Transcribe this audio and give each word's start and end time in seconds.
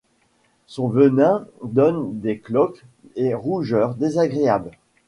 Son 0.65 0.87
venin 0.87 1.45
donne 1.63 2.19
des 2.21 2.39
cloques 2.39 2.87
et 3.15 3.35
rougeurs 3.35 3.93
désagréables. 3.93 4.71